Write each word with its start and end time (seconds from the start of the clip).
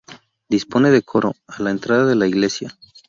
Dispone 0.49 0.89
de 0.89 1.03
coro 1.03 1.35
a 1.45 1.61
la 1.61 1.69
entrada 1.69 2.07
de 2.07 2.15
la 2.15 2.25
iglesia. 2.25 2.75